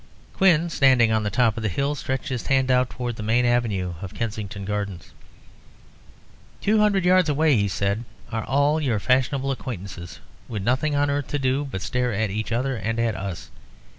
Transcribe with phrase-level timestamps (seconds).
[0.33, 3.45] Quin, standing on the top of the hill, stretched his hand out towards the main
[3.45, 5.11] avenue of Kensington Gardens.
[6.59, 11.27] "Two hundred yards away," he said, "are all your fashionable acquaintances with nothing on earth
[11.27, 13.51] to do but to stare at each other and at us.